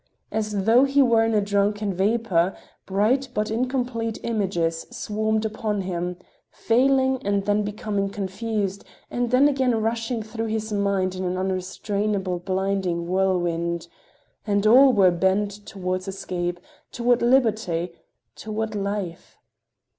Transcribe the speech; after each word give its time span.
As 0.31 0.65
though 0.65 0.83
he 0.83 1.03
were 1.03 1.23
in 1.23 1.35
a 1.35 1.41
drunken 1.41 1.93
vapor, 1.93 2.57
bright 2.87 3.29
but 3.35 3.51
incomplete 3.51 4.17
images 4.23 4.87
swarmed 4.89 5.45
upon 5.45 5.81
him, 5.81 6.17
failing 6.49 7.19
and 7.23 7.45
then 7.45 7.61
becoming 7.61 8.09
confused, 8.09 8.83
and 9.11 9.29
then 9.29 9.47
again 9.47 9.79
rushing 9.79 10.23
through 10.23 10.47
his 10.47 10.73
mind 10.73 11.13
in 11.13 11.23
an 11.23 11.37
unrestrainable 11.37 12.39
blinding 12.39 13.05
whirlwind—and 13.07 14.65
all 14.65 14.91
were 14.91 15.11
bent 15.11 15.51
toward 15.67 16.07
escape, 16.07 16.59
toward 16.91 17.21
liberty, 17.21 17.91
toward 18.35 18.73
life. 18.73 19.37